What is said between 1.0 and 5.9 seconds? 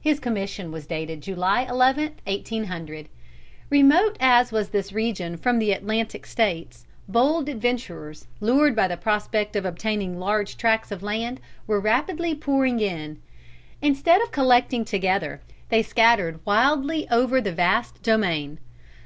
July 11th, 1800. Remote as was this region from the